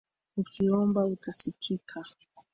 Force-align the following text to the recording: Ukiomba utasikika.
Ukiomba 0.41 1.01
utasikika. 1.13 1.99